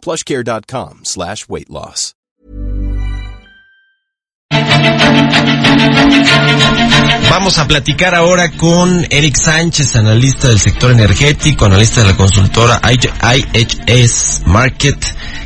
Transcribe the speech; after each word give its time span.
plushcare.com 0.00 1.00
slash 1.04 1.46
weight 1.48 1.68
loss. 1.68 2.14
Vamos 7.30 7.58
a 7.58 7.68
platicar 7.68 8.14
ahora 8.14 8.50
con 8.50 9.06
Eric 9.08 9.36
Sánchez, 9.36 9.94
analista 9.96 10.48
del 10.48 10.58
sector 10.58 10.90
energético, 10.90 11.66
analista 11.66 12.02
de 12.02 12.08
la 12.08 12.16
consultora 12.16 12.80
IHS 12.82 14.42
Market, 14.46 14.96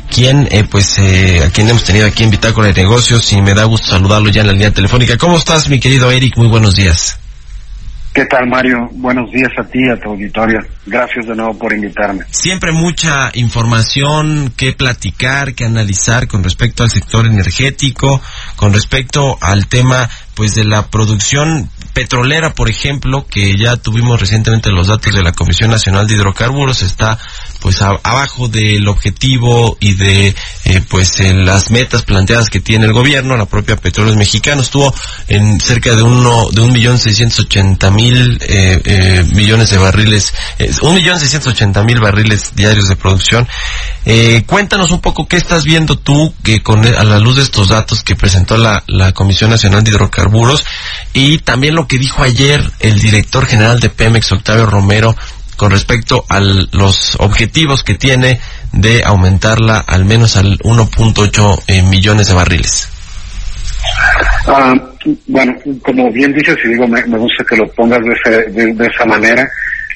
quien, 0.09 0.47
eh, 0.51 0.63
pues, 0.69 0.97
eh, 0.97 1.43
a 1.45 1.51
quien 1.51 1.69
hemos 1.69 1.83
tenido 1.83 2.07
aquí 2.07 2.23
en 2.23 2.31
Bitácora 2.31 2.67
de 2.69 2.81
Negocios 2.81 3.31
y 3.33 3.41
me 3.41 3.53
da 3.53 3.65
gusto 3.65 3.87
saludarlo 3.87 4.29
ya 4.29 4.41
en 4.41 4.47
la 4.47 4.53
línea 4.53 4.71
telefónica. 4.71 5.17
¿Cómo 5.17 5.37
estás, 5.37 5.69
mi 5.69 5.79
querido 5.79 6.09
Eric? 6.09 6.35
Muy 6.37 6.47
buenos 6.47 6.75
días. 6.75 7.19
¿Qué 8.15 8.23
tal, 8.27 8.47
Mario? 8.47 8.87
Buenos 8.93 9.29
días 9.29 9.51
a 9.59 9.63
ti 9.65 9.79
y 9.85 9.89
a 9.89 9.99
tu 9.99 10.11
auditorio. 10.11 10.61
Gracias 10.85 11.27
de 11.27 11.35
nuevo 11.35 11.59
por 11.59 11.73
invitarme. 11.73 12.23
Siempre 12.31 12.71
mucha 12.71 13.29
información 13.33 14.53
que 14.55 14.71
platicar, 14.71 15.53
que 15.53 15.65
analizar 15.65 16.25
con 16.25 16.41
respecto 16.41 16.83
al 16.83 16.89
sector 16.89 17.25
energético, 17.25 18.21
con 18.55 18.71
respecto 18.71 19.37
al 19.41 19.67
tema 19.67 20.09
pues 20.33 20.55
de 20.55 20.63
la 20.63 20.87
producción 20.87 21.69
petrolera, 21.93 22.53
por 22.53 22.69
ejemplo, 22.69 23.25
que 23.27 23.57
ya 23.57 23.75
tuvimos 23.75 24.17
recientemente 24.17 24.71
los 24.71 24.87
datos 24.87 25.13
de 25.13 25.21
la 25.21 25.33
Comisión 25.33 25.71
Nacional 25.71 26.07
de 26.07 26.15
Hidrocarburos, 26.15 26.83
está 26.83 27.17
pues 27.61 27.81
abajo 27.81 28.47
del 28.47 28.87
objetivo 28.87 29.75
y 29.81 29.95
de 29.95 30.35
eh, 30.65 30.81
pues 30.89 31.19
en 31.19 31.45
las 31.45 31.69
metas 31.69 32.01
planteadas 32.01 32.49
que 32.49 32.59
tiene 32.59 32.85
el 32.85 32.93
gobierno, 32.93 33.37
la 33.37 33.45
propia 33.45 33.75
Petróleos 33.75 34.17
Mexicanos 34.17 34.65
estuvo 34.65 34.93
en 35.27 35.59
cerca 35.61 35.95
de 35.95 36.01
uno 36.01 36.49
de 36.51 36.61
un 36.61 36.73
millón 36.73 36.97
seiscientos 36.97 37.41
ochenta 37.41 37.91
mil 37.91 38.39
eh, 38.41 38.81
eh, 38.83 39.25
millones 39.35 39.69
de 39.69 39.77
barriles, 39.77 40.33
un 40.81 40.95
millón 40.95 41.19
seiscientos 41.19 41.53
ochenta 41.53 41.83
mil 41.83 41.99
barriles 41.99 42.53
diarios 42.55 42.87
de 42.87 42.95
producción. 42.95 43.47
cuéntanos 44.47 44.89
un 44.89 45.01
poco 45.01 45.27
qué 45.27 45.37
estás 45.37 45.65
viendo 45.65 45.97
tú 45.97 46.33
que 46.43 46.63
con 46.63 46.83
a 46.85 47.03
la 47.03 47.19
luz 47.19 47.35
de 47.35 47.43
estos 47.43 47.69
datos 47.69 48.03
que 48.03 48.15
presentó 48.15 48.57
la, 48.57 48.83
la 48.87 49.11
Comisión 49.11 49.51
Nacional 49.51 49.83
de 49.83 49.91
Hidrocarburos 49.91 50.65
y 51.13 51.37
también 51.39 51.75
lo 51.75 51.87
que 51.87 51.99
dijo 51.99 52.23
ayer 52.23 52.71
el 52.79 52.99
director 52.99 53.45
general 53.45 53.79
de 53.79 53.89
Pemex, 53.89 54.31
Octavio 54.31 54.65
Romero, 54.65 55.15
con 55.55 55.71
respecto 55.71 56.25
a 56.29 56.39
los 56.39 57.15
objetivos 57.19 57.83
que 57.83 57.95
tiene 57.95 58.39
de 58.71 59.03
aumentarla 59.03 59.83
al 59.87 60.05
menos 60.05 60.35
al 60.37 60.57
1.8 60.59 61.63
eh, 61.67 61.81
millones 61.83 62.27
de 62.27 62.33
barriles. 62.33 62.89
Ah, 64.47 64.75
bueno, 65.27 65.55
como 65.83 66.11
bien 66.11 66.33
dices 66.33 66.57
y 66.65 66.69
digo, 66.69 66.87
me, 66.87 67.01
gusta 67.03 67.43
que 67.43 67.57
lo 67.57 67.67
pongas 67.73 67.99
de, 68.49 68.73
de, 68.73 68.87
esa 68.87 69.05
manera, 69.05 69.47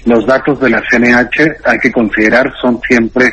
los 0.05 0.25
datos 0.25 0.59
de 0.59 0.69
la 0.69 0.81
CNH 0.89 1.57
hay 1.65 1.79
que 1.79 1.91
considerar 1.91 2.51
son 2.61 2.79
siempre 2.87 3.25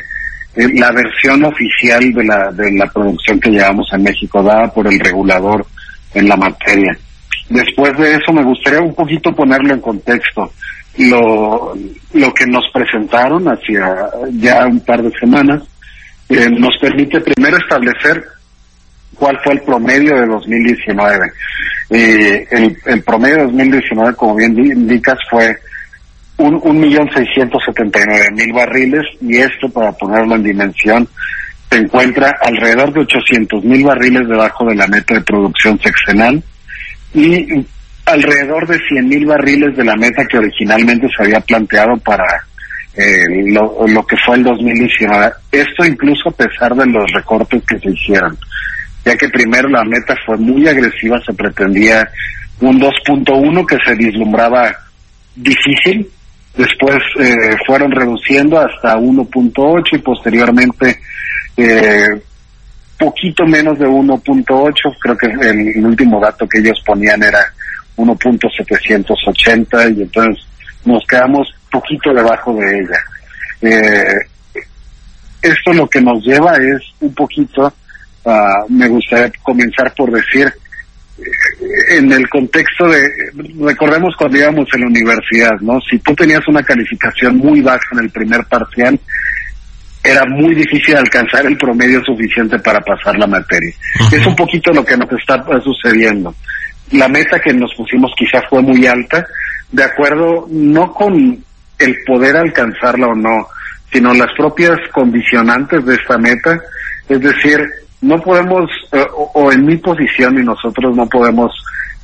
eh, 0.55 0.67
la 0.73 0.91
versión 0.91 1.43
oficial 1.45 2.11
de 2.13 2.23
la, 2.23 2.51
de 2.51 2.71
la 2.73 2.87
producción 2.87 3.39
que 3.39 3.51
llevamos 3.51 3.87
en 3.93 4.03
México, 4.03 4.43
dada 4.43 4.71
por 4.73 4.87
el 4.87 4.99
regulador 4.99 5.65
en 6.13 6.27
la 6.27 6.35
materia. 6.35 6.97
Después 7.49 7.97
de 7.97 8.15
eso 8.15 8.33
me 8.33 8.43
gustaría 8.43 8.81
un 8.81 8.93
poquito 8.93 9.33
ponerlo 9.33 9.73
en 9.73 9.79
contexto 9.79 10.51
lo, 10.97 11.75
lo 12.13 12.33
que 12.33 12.45
nos 12.47 12.65
presentaron 12.73 13.45
hacia 13.47 14.09
ya 14.31 14.65
un 14.65 14.79
par 14.81 15.01
de 15.01 15.11
semanas 15.19 15.63
eh, 16.29 16.49
nos 16.49 16.77
permite 16.79 17.21
primero 17.21 17.57
establecer 17.57 18.23
cuál 19.15 19.39
fue 19.43 19.53
el 19.53 19.61
promedio 19.61 20.15
de 20.15 20.25
2019. 20.25 21.31
Eh, 21.89 22.47
el, 22.51 22.77
el 22.85 23.03
promedio 23.03 23.37
de 23.37 23.43
2019, 23.43 24.15
como 24.15 24.35
bien 24.35 24.57
indicas, 24.57 25.17
fue 25.29 25.57
un, 26.37 26.59
un 26.63 26.79
millón 26.79 27.09
seiscientos 27.13 27.63
setenta 27.65 27.99
y 28.01 28.05
nueve 28.05 28.31
mil 28.33 28.53
barriles 28.53 29.05
y 29.21 29.37
esto, 29.37 29.69
para 29.69 29.91
ponerlo 29.93 30.35
en 30.35 30.43
dimensión, 30.43 31.07
se 31.69 31.77
encuentra 31.77 32.35
alrededor 32.41 32.93
de 32.93 33.01
800 33.01 33.63
mil 33.63 33.83
barriles 33.85 34.27
debajo 34.27 34.65
de 34.65 34.75
la 34.75 34.87
meta 34.87 35.15
de 35.15 35.21
producción 35.21 35.79
sexenal 35.79 36.41
y 37.13 37.65
alrededor 38.07 38.65
de 38.67 38.77
100.000 38.77 39.27
barriles 39.27 39.75
de 39.75 39.83
la 39.83 39.95
meta 39.95 40.25
que 40.25 40.37
originalmente 40.37 41.07
se 41.15 41.23
había 41.23 41.41
planteado 41.41 41.97
para 41.97 42.23
eh, 42.95 43.51
lo, 43.51 44.05
que 44.05 44.15
fue 44.25 44.37
el 44.37 44.43
2019. 44.43 45.31
Esto 45.51 45.85
incluso 45.85 46.29
a 46.29 46.31
pesar 46.31 46.73
de 46.73 46.85
los 46.85 47.05
recortes 47.13 47.61
que 47.67 47.77
se 47.79 47.89
hicieron, 47.89 48.37
ya 49.03 49.15
que 49.17 49.27
primero 49.27 49.67
la 49.67 49.83
meta 49.83 50.15
fue 50.25 50.37
muy 50.37 50.67
agresiva, 50.67 51.19
se 51.25 51.33
pretendía 51.33 52.09
un 52.61 52.79
2.1 52.79 53.65
que 53.65 53.77
se 53.85 53.93
vislumbraba 53.95 54.73
difícil, 55.35 56.09
después 56.57 56.97
eh, 57.19 57.55
fueron 57.67 57.91
reduciendo 57.91 58.57
hasta 58.57 58.95
1.8 58.95 59.83
y 59.91 59.97
posteriormente 59.97 60.99
eh, 61.57 62.07
poquito 62.97 63.45
menos 63.45 63.77
de 63.77 63.85
1.8, 63.85 64.97
creo 64.97 65.17
que 65.17 65.27
el 65.27 65.85
último 65.85 66.21
dato 66.21 66.47
que 66.47 66.59
ellos 66.59 66.81
ponían 66.85 67.21
era 67.21 67.53
1.780 67.97 69.97
y 69.97 70.03
entonces 70.03 70.45
nos 70.85 71.03
quedamos 71.05 71.53
poquito 71.71 72.13
debajo 72.13 72.53
de 72.55 72.79
ella. 72.79 72.97
Eh, 73.61 74.13
esto 75.41 75.73
lo 75.73 75.87
que 75.87 76.01
nos 76.01 76.23
lleva 76.23 76.53
es 76.55 76.81
un 76.99 77.13
poquito, 77.13 77.73
uh, 78.23 78.69
me 78.69 78.87
gustaría 78.87 79.31
comenzar 79.41 79.93
por 79.95 80.11
decir, 80.11 80.51
eh, 81.19 81.97
en 81.97 82.11
el 82.11 82.27
contexto 82.29 82.87
de, 82.87 83.01
recordemos 83.59 84.15
cuando 84.17 84.37
íbamos 84.37 84.67
en 84.73 84.81
la 84.81 84.87
universidad, 84.87 85.59
¿no? 85.61 85.79
Si 85.81 85.99
tú 85.99 86.13
tenías 86.15 86.47
una 86.47 86.63
calificación 86.63 87.37
muy 87.37 87.61
baja 87.61 87.85
en 87.93 87.99
el 87.99 88.09
primer 88.09 88.45
parcial, 88.45 88.99
era 90.03 90.23
muy 90.25 90.55
difícil 90.55 90.95
alcanzar 90.95 91.45
el 91.45 91.57
promedio 91.57 92.01
suficiente 92.03 92.57
para 92.59 92.79
pasar 92.79 93.17
la 93.17 93.27
materia. 93.27 93.73
Es 94.11 94.25
un 94.25 94.35
poquito 94.35 94.71
lo 94.71 94.85
que 94.85 94.95
nos 94.95 95.11
está 95.11 95.43
sucediendo 95.61 96.33
la 96.91 97.07
meta 97.07 97.39
que 97.39 97.53
nos 97.53 97.73
pusimos 97.75 98.11
quizás 98.17 98.43
fue 98.49 98.61
muy 98.61 98.85
alta, 98.85 99.25
de 99.71 99.83
acuerdo 99.83 100.47
no 100.49 100.93
con 100.93 101.43
el 101.79 101.97
poder 102.05 102.37
alcanzarla 102.37 103.07
o 103.07 103.15
no, 103.15 103.47
sino 103.91 104.13
las 104.13 104.31
propias 104.37 104.77
condicionantes 104.93 105.85
de 105.85 105.95
esta 105.95 106.17
meta, 106.17 106.59
es 107.07 107.19
decir, 107.21 107.59
no 108.01 108.21
podemos, 108.21 108.69
eh, 108.91 109.05
o, 109.33 109.51
en 109.51 109.65
mi 109.65 109.77
posición 109.77 110.37
y 110.37 110.43
nosotros 110.43 110.95
no 110.95 111.07
podemos 111.07 111.51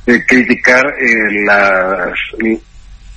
eh, 0.06 0.22
criticar 0.26 0.84
eh, 0.86 1.44
las, 1.46 2.12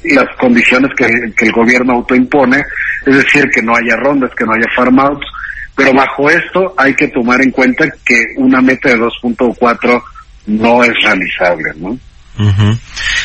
las 0.03 0.35
condiciones 0.37 0.91
que, 0.95 1.07
que, 1.35 1.45
el 1.45 1.51
gobierno 1.51 1.93
autoimpone, 1.93 2.63
es 3.05 3.15
decir, 3.17 3.49
que 3.49 3.61
no 3.61 3.75
haya 3.75 3.95
rondas, 3.95 4.31
que 4.35 4.45
no 4.45 4.53
haya 4.53 4.67
farm 4.75 4.99
outs, 4.99 5.27
pero 5.75 5.93
bajo 5.93 6.29
esto 6.29 6.73
hay 6.77 6.93
que 6.95 7.07
tomar 7.09 7.41
en 7.41 7.51
cuenta 7.51 7.85
que 8.05 8.21
una 8.37 8.61
meta 8.61 8.89
de 8.89 8.97
2.4 8.97 10.03
no 10.47 10.83
es 10.83 10.93
realizable, 11.03 11.71
¿no? 11.77 11.97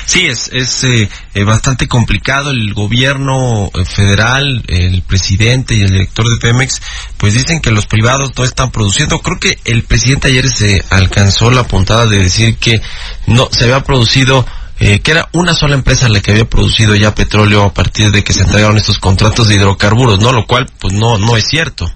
Sí, 0.06 0.26
es, 0.26 0.50
es 0.52 0.84
eh, 0.84 1.08
eh, 1.34 1.44
bastante 1.44 1.86
complicado. 1.86 2.50
El 2.50 2.72
gobierno 2.72 3.66
eh, 3.66 3.84
federal, 3.84 4.62
el 4.68 5.02
presidente 5.02 5.74
y 5.74 5.82
el 5.82 5.90
director 5.90 6.24
de 6.24 6.40
Pemex, 6.40 6.80
pues 7.18 7.34
dicen 7.34 7.60
que 7.60 7.70
los 7.70 7.86
privados 7.86 8.32
no 8.36 8.44
están 8.44 8.70
produciendo. 8.70 9.18
Creo 9.20 9.38
que 9.38 9.58
el 9.64 9.84
presidente 9.84 10.28
ayer 10.28 10.48
se 10.48 10.82
alcanzó 10.90 11.50
la 11.50 11.64
puntada 11.64 12.06
de 12.06 12.18
decir 12.18 12.56
que 12.56 12.80
no 13.26 13.48
se 13.50 13.64
había 13.64 13.80
producido 13.80 14.46
que 14.78 15.12
era 15.12 15.28
una 15.32 15.54
sola 15.54 15.76
empresa 15.76 16.08
la 16.08 16.18
que 16.18 16.32
había 16.32 16.44
producido 16.44 16.96
ya 16.96 17.14
petróleo 17.14 17.62
a 17.62 17.72
partir 17.72 18.10
de 18.10 18.24
que 18.24 18.32
se 18.32 18.42
entregaron 18.42 18.76
estos 18.76 18.98
contratos 18.98 19.46
de 19.46 19.54
hidrocarburos, 19.54 20.18
¿no? 20.18 20.32
Lo 20.32 20.44
cual, 20.44 20.68
pues 20.80 20.92
no, 20.92 21.18
no 21.18 21.36
es 21.36 21.46
cierto. 21.46 21.86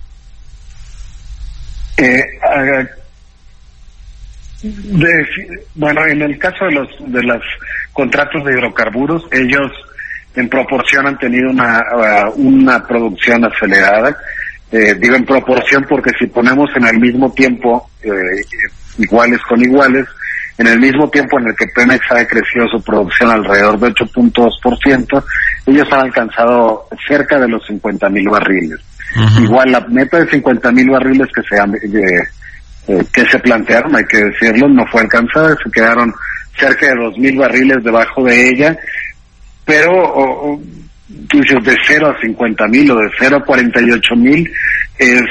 Eh, 1.97 2.23
bueno, 5.75 6.07
en 6.07 6.23
el 6.23 6.39
caso 6.39 6.65
de 6.65 6.73
los 6.73 6.89
de 7.07 7.23
los 7.23 7.43
contratos 7.93 8.45
de 8.45 8.53
hidrocarburos, 8.53 9.27
ellos 9.33 9.71
en 10.35 10.49
proporción 10.49 11.07
han 11.07 11.19
tenido 11.19 11.51
una, 11.51 11.81
uh, 12.29 12.31
una 12.37 12.87
producción 12.87 13.45
acelerada. 13.45 14.17
Eh, 14.71 14.95
digo 14.95 15.15
en 15.15 15.25
proporción 15.25 15.87
porque 15.89 16.11
si 16.19 16.27
ponemos 16.27 16.69
en 16.77 16.87
el 16.87 16.99
mismo 16.99 17.33
tiempo 17.33 17.89
eh, 18.03 18.11
iguales 18.99 19.41
con 19.49 19.63
iguales, 19.63 20.07
en 20.59 20.67
el 20.67 20.79
mismo 20.81 21.09
tiempo 21.09 21.39
en 21.39 21.49
el 21.49 21.57
que 21.57 21.67
Pemex 21.69 22.05
ha 22.11 22.27
crecido 22.27 22.67
su 22.69 22.83
producción 22.83 23.31
alrededor 23.31 23.79
de 23.79 23.89
8.2%, 23.89 25.25
ellos 25.67 25.89
han 25.93 26.01
alcanzado 26.01 26.89
cerca 27.07 27.39
de 27.39 27.49
los 27.49 27.65
50 27.67 28.09
mil 28.09 28.29
barriles. 28.29 28.81
Igual 29.41 29.73
la 29.73 29.81
meta 29.81 30.19
de 30.19 30.31
50 30.31 30.73
mil 30.73 30.91
barriles 30.91 31.29
que 31.35 31.43
se 31.43 31.61
han, 31.61 31.75
eh, 31.75 31.79
eh, 32.89 33.05
que 33.13 33.25
se 33.27 33.39
plantearon, 33.39 33.97
hay 33.97 34.05
que 34.05 34.19
decirlo, 34.19 34.69
no 34.69 34.87
fue 34.87 35.03
alcanzada, 35.03 35.57
se 35.63 35.71
quedaron 35.71 36.13
cerca 36.59 36.87
de 36.87 36.95
dos 36.95 37.19
mil 37.19 37.37
barriles 37.37 37.83
debajo 37.83 38.25
de 38.25 38.49
ella, 38.49 38.79
pero 39.65 40.61
de 41.65 41.77
0 41.87 42.09
a 42.09 42.21
50 42.21 42.67
mil 42.69 42.91
o 42.91 42.97
de 42.97 43.11
0 43.19 43.37
a 43.37 43.45
48 43.45 44.17
mil 44.17 44.51
es 44.99 45.23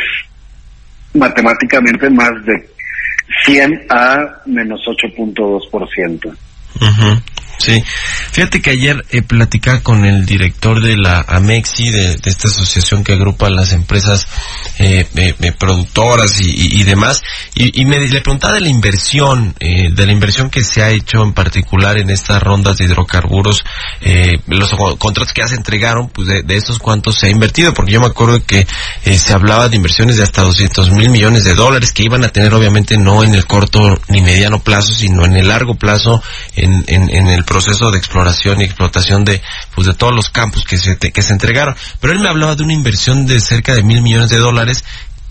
matemáticamente 1.14 2.10
más 2.10 2.32
de 2.46 2.70
100 3.46 3.88
a 3.90 4.18
menos 4.46 4.82
8.2%. 4.86 6.38
Uh 6.82 7.36
Sí, 7.58 7.82
fíjate 8.32 8.62
que 8.62 8.72
ayer 8.72 9.06
eh, 9.10 9.22
platicaba 9.22 9.80
con 9.80 10.06
el 10.06 10.26
director 10.26 10.82
de 10.82 10.98
la 10.98 11.24
AMEXI, 11.28 11.90
de, 11.90 12.20
esta 12.26 12.48
asociación 12.48 13.04
que 13.04 13.14
agrupa 13.14 13.50
las 13.50 13.72
empresas 13.72 14.28
eh, 14.80 15.06
eh, 15.16 15.54
productoras 15.58 16.40
y, 16.42 16.84
demás, 16.84 17.22
y, 17.54 17.86
me 17.86 18.00
le 18.00 18.22
preguntaba 18.22 18.56
de 18.56 18.62
la 18.62 18.70
inversión, 18.70 19.56
de 19.60 20.06
la 20.06 20.12
inversión 20.12 20.50
que 20.50 20.64
se 20.64 20.84
ha 20.84 20.90
hecho 20.90 21.24
en 21.24 21.34
particular 21.34 21.98
en 21.98 22.10
estas 22.10 22.44
rondas 22.44 22.78
de 22.78 22.86
hidrocarburos, 22.86 23.64
los 24.48 24.76
contratos 24.98 25.34
que 25.34 25.42
ya 25.42 25.48
se 25.48 25.56
entregaron, 25.56 26.10
pues 26.10 26.28
de, 26.28 26.44
de, 26.44 26.56
estos 26.56 26.80
cuántos 26.80 27.16
se 27.18 27.28
ha 27.28 27.30
invertido, 27.30 27.74
porque 27.74 27.94
yo 27.94 28.02
me 28.02 28.08
acuerdo 28.08 28.44
que 28.46 28.68
se 29.04 29.34
hablaba 29.34 29.70
de 29.70 29.78
inversiones 29.78 30.18
de 30.18 30.24
hasta 30.24 30.42
200 30.42 30.92
mil 30.92 31.10
millones 31.10 31.46
de 31.46 31.54
dólares 31.54 31.92
que 31.94 32.04
iban 32.04 32.24
a 32.26 32.30
tener 32.30 32.54
obviamente 32.54 32.98
no 32.98 33.24
en 33.24 33.34
el 33.34 33.46
corto 33.46 33.98
ni 34.10 34.22
mediano 34.22 34.60
plazo, 34.60 34.94
sino 34.94 35.26
en 35.26 35.36
el 35.36 35.48
largo 35.48 35.76
plazo 35.76 36.22
en, 36.56 36.84
en, 36.88 37.10
en 37.10 37.28
el 37.28 37.45
proceso 37.46 37.92
de 37.92 37.98
exploración 37.98 38.62
y 38.62 38.66
explotación 38.66 39.24
de, 39.24 39.42
pues 39.74 39.88
de 39.88 39.94
todos 39.94 40.14
los 40.14 40.30
campos 40.30 40.64
que 40.66 40.78
se, 40.78 40.98
que 40.98 41.22
se 41.22 41.34
entregaron. 41.34 41.76
Pero 42.00 42.14
él 42.14 42.20
me 42.20 42.30
hablaba 42.30 42.56
de 42.56 42.64
una 42.64 42.74
inversión 42.74 43.26
de 43.26 43.40
cerca 43.40 43.74
de 43.74 43.84
mil 43.84 44.02
millones 44.02 44.30
de 44.30 44.38
dólares 44.38 44.84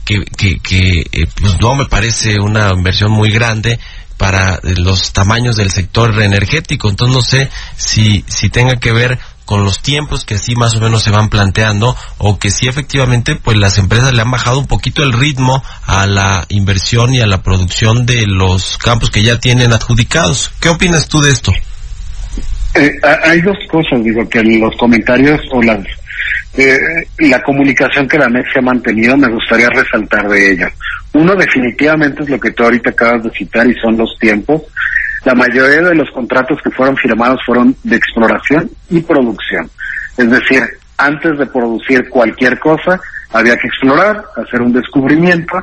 que, 0.04 0.24
que, 0.24 1.00
eh, 1.12 1.26
pues 1.40 1.58
no 1.60 1.74
me 1.74 1.86
parece 1.86 2.38
una 2.38 2.70
inversión 2.70 3.10
muy 3.10 3.30
grande 3.30 3.78
para 4.16 4.60
los 4.62 5.12
tamaños 5.12 5.56
del 5.56 5.70
sector 5.70 6.20
energético. 6.22 6.88
Entonces 6.88 7.16
no 7.16 7.22
sé 7.22 7.50
si, 7.76 8.24
si 8.28 8.50
tenga 8.50 8.76
que 8.76 8.92
ver 8.92 9.18
con 9.44 9.64
los 9.64 9.80
tiempos 9.80 10.24
que 10.24 10.36
así 10.36 10.54
más 10.54 10.74
o 10.74 10.80
menos 10.80 11.02
se 11.02 11.10
van 11.10 11.28
planteando 11.28 11.94
o 12.18 12.38
que 12.38 12.50
si 12.50 12.66
efectivamente 12.66 13.36
pues 13.36 13.58
las 13.58 13.76
empresas 13.76 14.14
le 14.14 14.22
han 14.22 14.30
bajado 14.30 14.58
un 14.58 14.66
poquito 14.66 15.02
el 15.02 15.12
ritmo 15.12 15.62
a 15.82 16.06
la 16.06 16.46
inversión 16.48 17.14
y 17.14 17.20
a 17.20 17.26
la 17.26 17.42
producción 17.42 18.06
de 18.06 18.26
los 18.26 18.78
campos 18.78 19.10
que 19.10 19.22
ya 19.22 19.38
tienen 19.38 19.72
adjudicados. 19.72 20.50
¿Qué 20.60 20.70
opinas 20.70 21.08
tú 21.08 21.20
de 21.20 21.30
esto? 21.30 21.52
Eh, 22.74 22.90
hay 23.02 23.40
dos 23.40 23.56
cosas, 23.70 24.02
digo, 24.02 24.28
que 24.28 24.42
los 24.42 24.76
comentarios 24.76 25.40
o 25.52 25.62
las 25.62 25.78
eh, 26.56 26.78
la 27.18 27.42
comunicación 27.42 28.06
que 28.06 28.18
la 28.18 28.28
MEX 28.28 28.52
se 28.52 28.60
ha 28.60 28.62
mantenido, 28.62 29.16
me 29.16 29.28
gustaría 29.28 29.68
resaltar 29.70 30.28
de 30.28 30.52
ella. 30.52 30.70
Uno 31.12 31.34
definitivamente 31.34 32.22
es 32.22 32.30
lo 32.30 32.38
que 32.38 32.52
tú 32.52 32.62
ahorita 32.62 32.90
acabas 32.90 33.24
de 33.24 33.30
citar 33.30 33.66
y 33.68 33.74
son 33.74 33.96
los 33.96 34.16
tiempos. 34.20 34.62
La 35.24 35.34
mayoría 35.34 35.88
de 35.88 35.94
los 35.94 36.10
contratos 36.12 36.60
que 36.62 36.70
fueron 36.70 36.96
firmados 36.96 37.40
fueron 37.44 37.74
de 37.82 37.96
exploración 37.96 38.70
y 38.90 39.00
producción. 39.00 39.68
Es 40.16 40.30
decir, 40.30 40.62
antes 40.96 41.38
de 41.38 41.46
producir 41.46 42.08
cualquier 42.08 42.58
cosa, 42.60 43.00
había 43.32 43.56
que 43.56 43.66
explorar, 43.66 44.24
hacer 44.36 44.62
un 44.62 44.72
descubrimiento, 44.72 45.54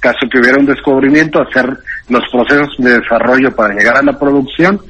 caso 0.00 0.26
que 0.30 0.38
hubiera 0.38 0.58
un 0.58 0.66
descubrimiento, 0.66 1.42
hacer 1.42 1.66
los 2.08 2.22
procesos 2.32 2.74
de 2.78 3.00
desarrollo 3.00 3.54
para 3.54 3.74
llegar 3.74 3.98
a 3.98 4.02
la 4.02 4.18
producción 4.18 4.80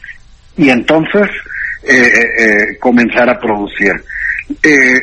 y 0.56 0.70
entonces 0.70 1.28
eh, 1.82 2.10
eh, 2.38 2.78
comenzar 2.78 3.28
a 3.28 3.38
producir. 3.38 3.92
Eh, 4.62 5.00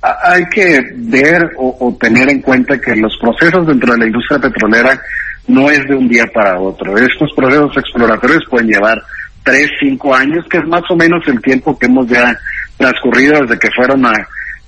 hay 0.00 0.44
que 0.46 0.80
ver 0.94 1.50
o, 1.56 1.76
o, 1.80 1.96
tener 1.96 2.30
en 2.30 2.40
cuenta 2.40 2.80
que 2.80 2.94
los 2.94 3.16
procesos 3.20 3.66
dentro 3.66 3.92
de 3.92 3.98
la 3.98 4.06
industria 4.06 4.38
petrolera 4.38 5.00
no 5.48 5.70
es 5.70 5.86
de 5.88 5.94
un 5.94 6.08
día 6.08 6.26
para 6.32 6.60
otro. 6.60 6.96
Estos 6.96 7.32
procesos 7.34 7.76
exploratorios 7.76 8.44
pueden 8.48 8.68
llevar 8.68 9.02
tres, 9.42 9.68
cinco 9.80 10.14
años, 10.14 10.44
que 10.48 10.58
es 10.58 10.66
más 10.66 10.82
o 10.88 10.96
menos 10.96 11.26
el 11.26 11.40
tiempo 11.40 11.76
que 11.78 11.86
hemos 11.86 12.06
ya 12.06 12.38
transcurrido 12.76 13.40
desde 13.40 13.58
que 13.58 13.70
fueron 13.74 14.06
a, 14.06 14.12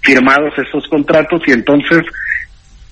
firmados 0.02 0.52
estos 0.58 0.86
contratos 0.88 1.42
y 1.46 1.52
entonces 1.52 2.02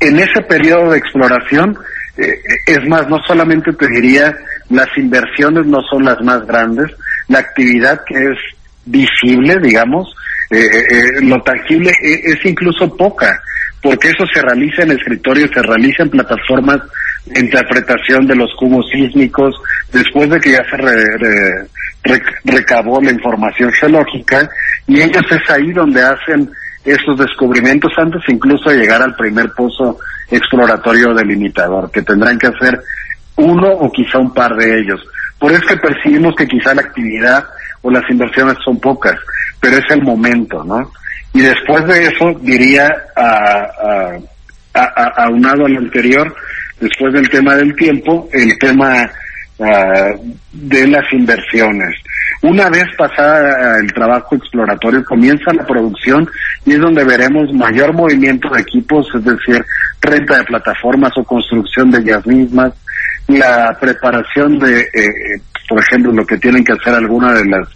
en 0.00 0.18
ese 0.18 0.40
periodo 0.42 0.92
de 0.92 0.98
exploración, 0.98 1.76
eh, 2.18 2.40
es 2.66 2.88
más, 2.88 3.08
no 3.08 3.18
solamente 3.26 3.72
te 3.72 3.86
diría, 3.88 4.34
las 4.70 4.88
inversiones 4.96 5.66
no 5.66 5.80
son 5.82 6.04
las 6.04 6.20
más 6.20 6.44
grandes, 6.46 6.90
la 7.28 7.38
actividad 7.38 8.02
que 8.06 8.14
es 8.14 8.38
visible, 8.84 9.56
digamos, 9.62 10.14
eh, 10.50 10.66
eh, 10.90 11.04
lo 11.22 11.40
tangible 11.42 11.92
es 12.00 12.44
incluso 12.44 12.96
poca, 12.96 13.40
porque 13.82 14.08
eso 14.08 14.24
se 14.32 14.42
realiza 14.42 14.82
en 14.82 14.92
escritorios, 14.92 15.50
se 15.54 15.62
realiza 15.62 16.02
en 16.02 16.10
plataformas 16.10 16.80
interpretación 17.36 18.26
de 18.26 18.34
los 18.34 18.50
cubos 18.58 18.86
sísmicos, 18.90 19.54
después 19.92 20.28
de 20.30 20.40
que 20.40 20.52
ya 20.52 20.64
se 20.70 22.18
recabó 22.44 23.00
la 23.00 23.12
información 23.12 23.70
geológica, 23.72 24.48
y 24.86 25.02
ellos 25.02 25.22
es 25.30 25.50
ahí 25.50 25.70
donde 25.72 26.02
hacen 26.02 26.50
estos 26.84 27.18
descubrimientos 27.18 27.92
antes 27.96 28.22
incluso 28.28 28.70
de 28.70 28.78
llegar 28.78 29.02
al 29.02 29.14
primer 29.16 29.52
pozo 29.52 29.98
exploratorio 30.30 31.14
delimitador, 31.14 31.90
que 31.90 32.02
tendrán 32.02 32.38
que 32.38 32.48
hacer 32.48 32.80
uno 33.36 33.68
o 33.68 33.90
quizá 33.90 34.18
un 34.18 34.32
par 34.32 34.54
de 34.56 34.80
ellos. 34.80 35.00
Por 35.38 35.52
eso 35.52 35.62
que 35.68 35.76
percibimos 35.76 36.34
que 36.34 36.46
quizá 36.46 36.74
la 36.74 36.82
actividad 36.82 37.44
o 37.82 37.90
las 37.90 38.02
inversiones 38.10 38.56
son 38.64 38.80
pocas, 38.80 39.16
pero 39.60 39.76
es 39.76 39.90
el 39.90 40.02
momento, 40.02 40.64
¿no? 40.64 40.90
Y 41.32 41.40
después 41.40 41.86
de 41.86 42.06
eso, 42.06 42.32
diría, 42.40 42.88
a, 43.14 43.68
a, 44.74 44.82
a, 44.82 45.24
aunado 45.24 45.66
al 45.66 45.76
anterior, 45.76 46.34
después 46.80 47.12
del 47.12 47.28
tema 47.28 47.54
del 47.54 47.74
tiempo, 47.76 48.28
el 48.32 48.58
tema 48.58 49.08
ah, 49.60 50.12
de 50.52 50.86
las 50.88 51.12
inversiones. 51.12 51.94
Una 52.42 52.68
vez 52.68 52.86
pasada 52.96 53.78
el 53.80 53.92
trabajo 53.92 54.36
exploratorio, 54.36 55.04
comienza 55.04 55.52
la 55.52 55.66
producción 55.66 56.28
y 56.64 56.74
es 56.74 56.78
donde 56.78 57.04
veremos 57.04 57.52
mayor 57.52 57.92
movimiento 57.92 58.48
de 58.50 58.60
equipos, 58.60 59.08
es 59.14 59.24
decir, 59.24 59.64
renta 60.00 60.38
de 60.38 60.44
plataformas 60.44 61.12
o 61.16 61.24
construcción 61.24 61.90
de 61.90 61.98
ellas 61.98 62.24
mismas, 62.26 62.72
la 63.26 63.76
preparación 63.80 64.58
de, 64.58 64.80
eh, 64.82 65.40
por 65.68 65.80
ejemplo, 65.80 66.12
lo 66.12 66.24
que 66.24 66.38
tienen 66.38 66.64
que 66.64 66.72
hacer 66.72 66.94
algunas 66.94 67.34
de 67.34 67.48
las 67.48 67.68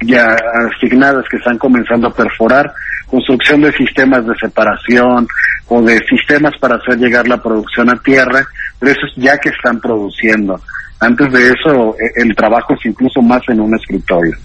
ya 0.00 0.36
asignadas 0.74 1.24
que 1.30 1.36
están 1.36 1.58
comenzando 1.58 2.08
a 2.08 2.14
perforar, 2.14 2.72
construcción 3.06 3.62
de 3.62 3.72
sistemas 3.72 4.26
de 4.26 4.34
separación 4.36 5.26
o 5.68 5.82
de 5.82 5.98
sistemas 6.06 6.52
para 6.60 6.76
hacer 6.76 6.98
llegar 6.98 7.28
la 7.28 7.42
producción 7.42 7.90
a 7.90 8.00
tierra, 8.02 8.44
pero 8.78 8.92
eso 8.92 9.06
es 9.06 9.12
ya 9.16 9.38
que 9.38 9.50
están 9.50 9.80
produciendo. 9.80 10.60
Antes 11.02 11.32
de 11.32 11.48
eso, 11.48 11.96
e, 11.98 12.22
el 12.22 12.34
trabajo 12.36 12.74
es 12.74 12.86
incluso 12.86 13.20
más 13.20 13.42
en 13.48 13.60
un 13.60 13.74
escritorio. 13.74 14.36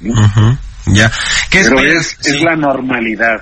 Ya. 0.88 1.12
¿Qué 1.52 1.62
pero 1.64 1.80
es, 1.80 2.18
es 2.26 2.42
la 2.42 2.56
normalidad. 2.56 3.38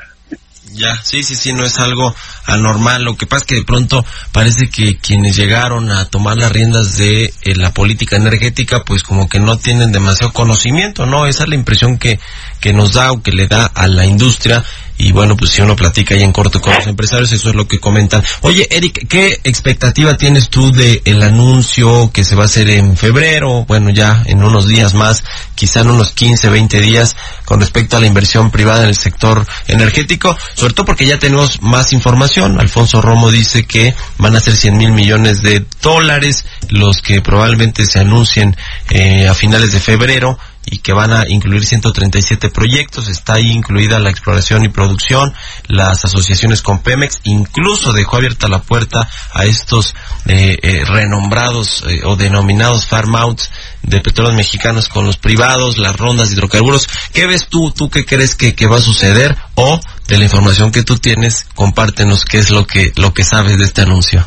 Ya, 0.74 0.94
sí, 1.02 1.24
sí, 1.24 1.36
sí, 1.36 1.54
no 1.54 1.64
es 1.64 1.80
algo 1.80 2.14
anormal. 2.46 3.06
Lo 3.06 3.16
que 3.16 3.26
pasa 3.26 3.44
es 3.44 3.48
que 3.48 3.56
de 3.56 3.64
pronto 3.64 4.06
parece 4.34 4.70
que 4.70 4.98
quienes 4.98 5.38
llegaron 5.38 5.90
a 5.90 6.06
tomar 6.10 6.36
las 6.36 6.52
riendas 6.52 6.98
de 6.98 7.34
eh, 7.44 7.56
la 7.56 7.74
política 7.74 8.18
energética, 8.18 8.84
pues 8.84 9.02
como 9.02 9.30
que 9.30 9.40
no 9.40 9.58
tienen 9.58 9.94
demasiado 9.94 10.34
conocimiento, 10.34 11.06
¿no? 11.06 11.28
Esa 11.28 11.44
es 11.44 11.50
la 11.50 11.56
impresión 11.56 11.98
que, 11.98 12.20
que 12.60 12.74
nos 12.74 12.92
da 12.92 13.14
o 13.14 13.22
que 13.22 13.32
le 13.32 13.48
da 13.48 13.66
a 13.68 13.88
la 13.88 14.06
industria 14.06 14.62
y 14.98 15.12
bueno, 15.12 15.36
pues 15.36 15.52
si 15.52 15.62
uno 15.62 15.76
platica 15.76 16.16
ahí 16.16 16.24
en 16.24 16.32
corto 16.32 16.62
con 16.62 16.74
los 16.74 16.88
empresarios, 16.88 17.32
eso 17.34 17.50
es 17.50 17.56
lo 17.56 17.68
que 17.68 17.80
comentan. 17.80 18.24
Oye, 18.42 18.68
Eric, 18.72 19.08
¿qué 19.10 19.40
expectativa 19.44 20.16
tienes 20.16 20.50
tú 20.50 20.72
de 20.72 21.02
el 21.06 21.22
anuncio 21.22 22.12
que 22.14 22.24
se 22.24 22.36
va 22.36 22.44
a 22.44 22.46
hacer 22.46 22.70
en 22.70 22.96
febrero? 22.96 23.66
Bueno, 23.66 23.90
ya 23.90 24.24
en 24.26 24.44
unos 24.44 24.68
días 24.68 24.94
más, 24.94 25.24
quizá 25.56 25.82
en 25.82 25.90
unos 25.90 26.12
15, 26.12 26.50
20 26.50 26.82
días, 26.82 27.16
con 27.44 27.60
respecto 27.60 27.98
a 27.98 28.00
la 28.00 28.08
inversión 28.08 28.52
privada 28.52 28.84
en 28.84 28.90
el 28.90 28.96
sector 28.96 29.46
energético, 29.68 30.36
sobre 30.56 30.74
todo 30.74 30.86
porque 30.86 31.06
ya 31.06 31.20
tenemos 31.20 31.62
más 31.62 31.92
información. 31.92 32.60
Alfonso 32.60 33.02
Romo 33.02 33.32
dice 33.32 33.66
que 33.66 33.94
van 34.18 34.36
a 34.36 34.40
ser 34.40 34.56
100 34.56 34.78
mil 34.78 34.92
millones 34.92 35.42
de 35.42 35.66
dólares 35.82 36.46
los 36.70 37.02
que 37.02 37.22
probablemente 37.22 37.86
se 37.86 38.00
anuncien 38.00 38.56
eh, 38.90 39.28
a 39.28 39.34
finales 39.34 39.74
de 39.74 39.80
febrero 39.80 40.38
y 40.66 40.80
que 40.80 40.94
van 40.94 41.12
a 41.12 41.26
incluir 41.28 41.66
137 41.66 42.50
proyectos. 42.50 43.08
Está 43.08 43.36
ahí 43.36 43.52
incluida 43.52 44.00
la 44.00 44.10
exploración 44.10 44.66
y 44.66 44.70
producción, 44.70 45.34
las 45.68 46.04
asociaciones 46.06 46.62
con 46.62 46.80
Pemex, 46.80 47.22
incluso 47.24 47.94
dejó 47.94 48.18
abierta 48.18 48.48
la 48.48 48.60
puerta 48.60 49.08
a 49.34 49.46
estos 49.46 49.96
eh, 50.26 50.58
eh, 50.62 50.84
renombrados 50.86 51.84
eh, 51.88 52.02
o 52.04 52.16
denominados 52.16 52.88
farm 52.88 53.16
outs 53.16 53.52
de 53.84 54.02
petróleos 54.02 54.36
mexicanos 54.36 54.90
con 54.90 55.06
los 55.06 55.18
privados, 55.18 55.78
las 55.78 55.96
rondas 55.96 56.30
de 56.30 56.36
hidrocarburos. 56.36 56.88
¿Qué 57.14 57.28
ves 57.28 57.48
tú? 57.48 57.72
¿Tú 57.72 57.90
qué 57.90 58.06
crees 58.06 58.36
que, 58.36 58.56
que 58.56 58.66
va 58.66 58.78
a 58.78 58.82
suceder? 58.82 59.36
O 59.56 59.80
de 60.08 60.18
la 60.18 60.26
información 60.26 60.72
que 60.72 60.84
tú 60.84 60.98
tienes, 60.98 61.46
compártenos 61.56 62.26
qué 62.26 62.40
es 62.40 62.50
lo 62.50 62.66
que, 62.66 62.92
lo 62.96 63.14
que 63.14 63.24
sabes 63.24 63.58
de 63.58 63.66
este 63.66 63.82
anuncio. 63.82 64.26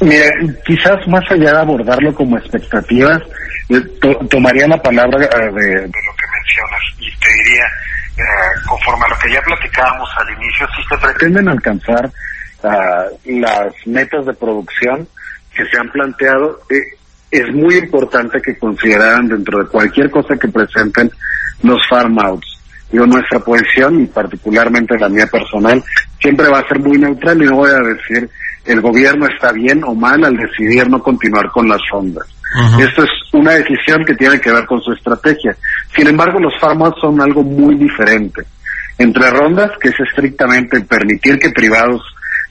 Mira, 0.00 0.30
quizás 0.66 1.06
más 1.08 1.24
allá 1.30 1.52
de 1.52 1.58
abordarlo 1.58 2.14
como 2.14 2.38
expectativas, 2.38 3.20
eh, 3.68 3.80
tomaría 4.28 4.66
la 4.68 4.80
palabra 4.82 5.24
eh, 5.24 5.50
de, 5.50 5.80
lo 5.82 6.12
que 6.14 6.26
mencionas 6.32 6.82
y 6.98 7.10
te 7.18 7.32
diría, 7.32 7.64
eh, 8.16 8.60
conforme 8.66 9.06
a 9.06 9.08
lo 9.08 9.18
que 9.18 9.32
ya 9.32 9.42
platicábamos 9.42 10.08
al 10.18 10.30
inicio, 10.42 10.66
si 10.76 10.88
se 10.88 10.98
pretenden 10.98 11.48
alcanzar 11.48 12.10
ah, 12.62 13.04
las 13.24 13.74
metas 13.86 14.26
de 14.26 14.34
producción, 14.34 15.08
que 15.54 15.64
se 15.66 15.78
han 15.78 15.88
planteado, 15.90 16.60
es 17.30 17.54
muy 17.54 17.76
importante 17.76 18.42
que 18.42 18.58
consideraran 18.58 19.28
dentro 19.28 19.62
de 19.62 19.70
cualquier 19.70 20.10
cosa 20.10 20.36
que 20.36 20.48
presenten 20.48 21.10
los 21.62 21.78
farm 21.88 22.18
outs. 22.18 22.60
Yo 22.92 23.06
nuestra 23.06 23.38
posición 23.38 24.02
y 24.02 24.06
particularmente 24.06 24.98
la 24.98 25.08
mía 25.08 25.26
personal 25.26 25.82
siempre 26.20 26.48
va 26.48 26.58
a 26.58 26.68
ser 26.68 26.80
muy 26.80 26.98
neutral 26.98 27.42
y 27.42 27.46
no 27.46 27.56
voy 27.56 27.70
a 27.70 27.78
decir 27.78 28.28
el 28.64 28.80
gobierno 28.80 29.26
está 29.26 29.52
bien 29.52 29.82
o 29.84 29.94
mal 29.94 30.24
al 30.24 30.36
decidir 30.36 30.88
no 30.88 31.02
continuar 31.02 31.50
con 31.50 31.68
las 31.68 31.80
rondas. 31.90 32.33
Esto 32.78 33.02
es 33.02 33.10
una 33.32 33.52
decisión 33.52 34.04
que 34.04 34.14
tiene 34.14 34.40
que 34.40 34.52
ver 34.52 34.64
con 34.66 34.80
su 34.80 34.92
estrategia. 34.92 35.56
Sin 35.94 36.06
embargo, 36.06 36.38
los 36.38 36.52
farm 36.60 36.82
outs 36.82 37.00
son 37.00 37.20
algo 37.20 37.42
muy 37.42 37.74
diferente. 37.76 38.42
Entre 38.96 39.28
rondas, 39.30 39.72
que 39.80 39.88
es 39.88 40.00
estrictamente 40.00 40.80
permitir 40.82 41.38
que 41.38 41.50
privados 41.50 42.00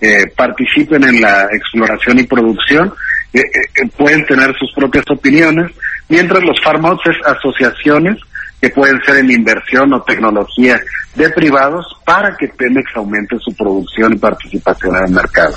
eh, 0.01 0.25
participen 0.35 1.03
en 1.05 1.21
la 1.21 1.47
exploración 1.51 2.19
y 2.19 2.23
producción, 2.23 2.93
eh, 3.33 3.39
eh, 3.39 3.89
pueden 3.97 4.25
tener 4.25 4.53
sus 4.57 4.71
propias 4.73 5.05
opiniones, 5.09 5.71
mientras 6.09 6.43
los 6.43 6.61
farmouts 6.61 7.01
es 7.07 7.15
asociaciones 7.25 8.17
que 8.61 8.69
pueden 8.69 9.01
ser 9.05 9.17
en 9.17 9.31
inversión 9.31 9.93
o 9.93 10.01
tecnología 10.03 10.79
de 11.15 11.29
privados 11.29 11.85
para 12.05 12.35
que 12.37 12.47
Pemex 12.47 12.91
aumente 12.95 13.37
su 13.39 13.55
producción 13.55 14.13
y 14.13 14.17
participación 14.17 14.95
en 14.97 15.05
el 15.05 15.11
mercado. 15.11 15.55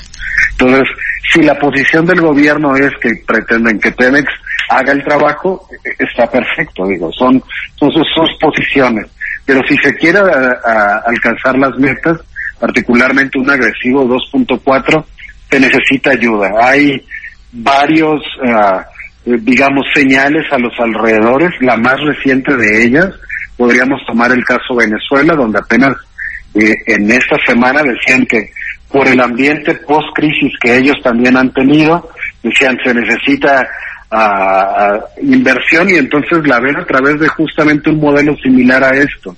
Entonces, 0.53 0.89
si 1.33 1.43
la 1.43 1.59
posición 1.59 2.07
del 2.07 2.21
gobierno 2.21 2.75
es 2.77 2.91
que 3.01 3.11
pretenden 3.27 3.79
que 3.81 3.93
Pemex 3.93 4.27
haga 4.69 4.93
el 4.93 5.05
trabajo, 5.05 5.69
está 5.99 6.31
perfecto, 6.31 6.87
digo, 6.87 7.11
son, 7.13 7.43
son 7.77 7.91
sus, 7.93 8.07
posiciones. 8.41 9.07
Pero 9.45 9.61
si 9.69 9.77
se 9.79 9.95
quiere 9.95 10.19
alcanzar 10.19 11.57
las 11.59 11.77
metas, 11.79 12.19
particularmente 12.59 13.39
un 13.39 13.51
agresivo 13.51 14.05
2.4, 14.07 15.05
se 15.51 15.61
necesita 15.61 16.11
ayuda. 16.11 16.51
Hay 16.61 17.01
varios, 17.53 18.23
eh, 18.45 19.37
digamos, 19.41 19.87
señales 19.95 20.45
a 20.51 20.59
los 20.59 20.73
alrededores. 20.81 21.51
La 21.61 21.77
más 21.77 21.97
reciente 22.01 22.57
de 22.57 22.85
ellas, 22.85 23.09
podríamos 23.57 24.05
tomar 24.05 24.33
el 24.33 24.45
caso 24.45 24.75
Venezuela, 24.75 25.35
donde 25.35 25.61
apenas 25.61 25.95
eh, 26.55 26.75
en 26.87 27.11
esta 27.11 27.37
semana 27.47 27.83
decían 27.83 28.27
que 28.27 28.51
por 28.91 29.07
el 29.09 29.21
ambiente 29.21 29.75
post-crisis 29.75 30.53
que 30.61 30.77
ellos 30.77 30.97
también 31.03 31.37
han 31.37 31.53
tenido, 31.53 32.09
decían 32.43 32.79
se 32.85 32.95
necesita 32.95 33.69
uh, 34.13 35.23
inversión 35.23 35.91
y 35.91 35.95
entonces 35.95 36.47
la 36.47 36.61
ven 36.61 36.77
a 36.77 36.85
través 36.85 37.19
de 37.19 37.29
justamente 37.29 37.91
un 37.91 38.01
modelo 38.01 38.37
similar 38.37 38.85
a 38.85 38.91
esto. 38.91 39.37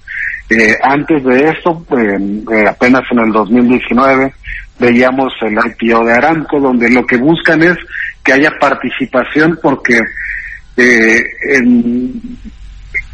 Eh, 0.50 0.75
antes 0.83 1.23
de 1.25 1.49
esto, 1.50 1.85
apenas 2.69 3.02
en 3.11 3.19
el 3.19 3.33
2019, 3.33 4.33
veíamos 4.78 5.33
el 5.43 5.59
IPO 5.59 6.05
de 6.07 6.12
Aramco, 6.12 6.59
donde 6.59 6.88
lo 6.90 7.05
que 7.05 7.19
buscan 7.19 7.62
es 7.62 7.76
que 8.25 8.33
haya 8.33 8.50
participación 8.59 9.59
porque 9.62 10.00
eh, 10.76 11.23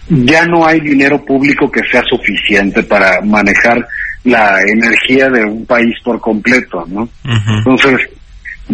ya 0.09 0.47
no 0.47 0.67
hay 0.67 0.81
dinero 0.81 1.25
público 1.25 1.71
que 1.71 1.81
sea 1.91 2.03
suficiente 2.09 2.83
para 2.83 3.21
manejar 3.23 3.85
la 4.25 4.61
energía 4.63 5.29
de 5.29 5.45
un 5.45 5.67
país 5.67 5.95
por 6.03 6.21
completo, 6.21 6.85
¿no? 6.89 7.09
Entonces, 7.59 8.09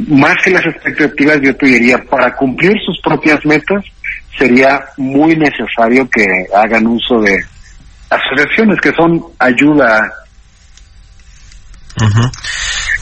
más 0.08 0.36
que 0.44 0.50
las 0.50 0.64
expectativas, 0.64 1.40
yo 1.42 1.54
te 1.56 1.66
diría, 1.66 1.98
para 2.08 2.34
cumplir 2.36 2.72
sus 2.84 3.00
propias 3.02 3.44
metas, 3.44 3.84
sería 4.38 4.80
muy 4.96 5.34
necesario 5.36 6.08
que 6.08 6.24
hagan 6.54 6.86
uso 6.86 7.20
de 7.20 7.36
asociaciones 8.08 8.80
que 8.80 8.92
son 8.92 9.20
ayuda 9.38 10.10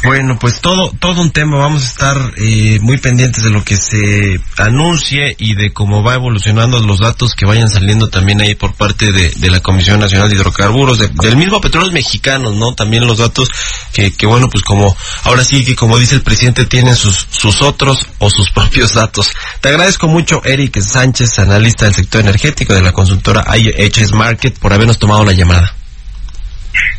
bueno, 0.05 0.39
pues 0.39 0.61
todo, 0.61 0.91
todo 0.99 1.21
un 1.21 1.31
tema. 1.31 1.59
Vamos 1.59 1.83
a 1.83 1.87
estar 1.87 2.33
eh, 2.37 2.79
muy 2.81 2.99
pendientes 2.99 3.43
de 3.43 3.51
lo 3.51 3.65
que 3.65 3.77
se 3.77 4.41
anuncie 4.57 5.35
y 5.39 5.55
de 5.55 5.73
cómo 5.73 6.03
va 6.03 6.15
evolucionando 6.15 6.79
los 6.81 7.01
datos 7.01 7.35
que 7.35 7.47
vayan 7.47 7.69
saliendo 7.69 8.09
también 8.09 8.41
ahí 8.41 8.55
por 8.55 8.75
parte 8.75 9.13
de, 9.13 9.31
de 9.31 9.51
la 9.51 9.61
Comisión 9.61 10.01
Nacional 10.01 10.29
de 10.29 10.37
Hidrocarburos, 10.37 10.99
del 10.99 11.37
mismo 11.37 11.61
Petróleos 11.61 11.93
Mexicanos, 11.93 12.57
¿no? 12.57 12.75
También 12.75 13.07
los 13.07 13.19
datos 13.19 13.49
que, 13.93 14.13
que, 14.13 14.27
bueno, 14.27 14.49
pues 14.49 14.63
como, 14.63 14.97
ahora 15.25 15.45
sí 15.45 15.65
que 15.65 15.75
como 15.75 15.99
dice 15.99 16.15
el 16.15 16.23
presidente, 16.23 16.65
tienen 16.65 16.95
sus, 16.95 17.27
sus 17.31 17.63
otros 17.63 18.07
o 18.19 18.31
sus 18.31 18.51
propios 18.55 18.95
datos. 18.95 19.31
Te 19.61 19.69
agradezco 19.69 20.09
mucho, 20.09 20.43
Eric 20.45 20.81
Sánchez, 20.81 21.39
analista 21.39 21.87
del 21.87 21.95
sector 21.95 22.21
energético 22.21 22.75
de 22.75 22.83
la 22.83 22.93
consultora 22.93 23.45
IHS 23.57 24.13
Market, 24.13 24.59
por 24.59 24.73
habernos 24.73 24.99
tomado 24.99 25.25
la 25.25 25.33
llamada. 25.33 25.78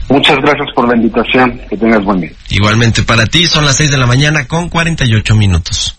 Muchas 0.09 0.37
gracias 0.37 0.67
por 0.73 0.87
la 0.87 0.95
invitación. 0.95 1.61
Que 1.69 1.77
tengas 1.77 2.03
buen 2.03 2.21
día. 2.21 2.31
Igualmente 2.49 3.03
para 3.03 3.25
ti, 3.27 3.45
son 3.45 3.65
las 3.65 3.77
6 3.77 3.91
de 3.91 3.97
la 3.97 4.07
mañana 4.07 4.47
con 4.47 4.69
48 4.69 5.35
minutos. 5.35 5.98